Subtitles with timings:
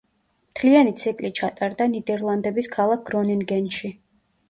[0.53, 3.97] მთლიანი ციკლი ჩატარდა ნიდერლანდების ქალაქ გრონინგენში.